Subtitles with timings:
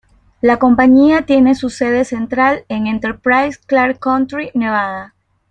[0.41, 5.13] La compañía tiene su sede central en Enterprise, Clark County, Nevada.